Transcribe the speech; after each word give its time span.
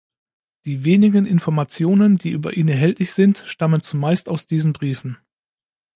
Die 0.65 0.83
wenigen 0.83 1.27
Informationen, 1.27 2.17
die 2.17 2.31
über 2.31 2.57
ihn 2.57 2.67
erhältlich 2.69 3.13
sind, 3.13 3.43
stammen 3.45 3.83
zumeist 3.83 4.29
aus 4.29 4.47
diesen 4.47 4.73
Briefen. 4.73 5.19